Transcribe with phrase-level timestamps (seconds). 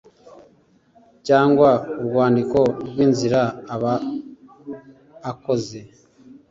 [1.27, 1.69] cyangwa
[2.01, 3.41] urwandiko rw inzira
[3.73, 3.93] aba
[5.31, 5.79] akoze